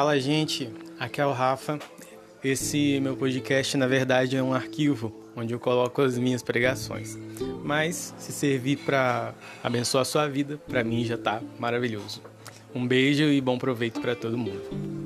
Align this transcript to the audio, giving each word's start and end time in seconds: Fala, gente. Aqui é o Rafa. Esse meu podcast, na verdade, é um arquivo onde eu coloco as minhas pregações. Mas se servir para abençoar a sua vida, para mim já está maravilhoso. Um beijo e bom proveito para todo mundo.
Fala, 0.00 0.18
gente. 0.18 0.70
Aqui 0.98 1.20
é 1.20 1.26
o 1.26 1.32
Rafa. 1.32 1.78
Esse 2.42 2.98
meu 3.00 3.14
podcast, 3.18 3.76
na 3.76 3.86
verdade, 3.86 4.34
é 4.34 4.42
um 4.42 4.54
arquivo 4.54 5.14
onde 5.36 5.52
eu 5.52 5.60
coloco 5.60 6.00
as 6.00 6.16
minhas 6.16 6.42
pregações. 6.42 7.18
Mas 7.62 8.14
se 8.16 8.32
servir 8.32 8.78
para 8.78 9.34
abençoar 9.62 10.00
a 10.00 10.04
sua 10.06 10.26
vida, 10.26 10.58
para 10.66 10.82
mim 10.82 11.04
já 11.04 11.16
está 11.16 11.42
maravilhoso. 11.58 12.22
Um 12.74 12.88
beijo 12.88 13.24
e 13.24 13.42
bom 13.42 13.58
proveito 13.58 14.00
para 14.00 14.16
todo 14.16 14.38
mundo. 14.38 14.99